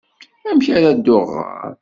[0.49, 1.73] Amek ara dduɣ ɣer...?